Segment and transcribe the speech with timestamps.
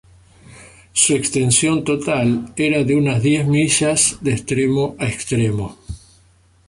[0.93, 5.77] Su extensión total era de unas diez millas de extremo a extremo.